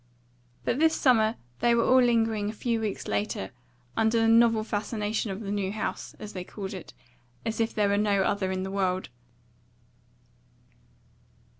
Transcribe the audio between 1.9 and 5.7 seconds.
lingering a few weeks later, under the novel fascination of the